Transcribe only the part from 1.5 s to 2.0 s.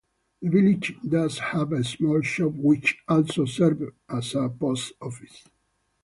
a